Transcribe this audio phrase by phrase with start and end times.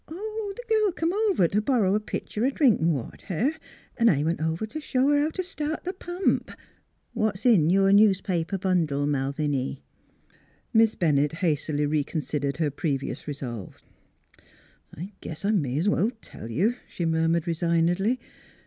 [0.07, 3.53] ""Oh, the girl come over t' borry a pitcher o' drinkin' water,
[3.99, 6.49] 'n' I went over t' show her how t' start the pump....
[7.13, 9.83] What's in your newspaper bundle, Malviny?"
[10.73, 13.77] Miss Bennett hastily reconsidered her previous resolve."
[14.97, 18.19] I guess I may 's well tell you," she murmured resignedly.